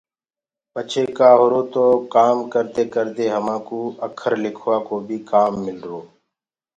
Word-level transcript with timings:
پڇي 0.73 1.03
ڪآ 1.17 1.29
هُرو 1.39 1.61
تو 1.73 1.83
ڪآم 2.15 2.37
ڪردي 2.53 2.83
ڪردي 2.93 3.25
همانٚ 3.35 3.63
ڪُو 3.67 3.79
اکر 4.07 4.31
لِکوآ 4.43 4.77
ڪو 4.87 4.95
بيِ 5.07 5.17
ڪآم 5.31 5.53
ملرو۔ 5.65 5.99